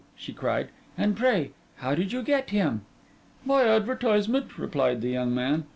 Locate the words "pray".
1.15-1.51